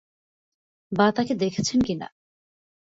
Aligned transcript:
বা 0.91 1.07
তাকে 1.11 1.33
দেখেছেন 1.35 1.79
কিনা? 1.81 2.07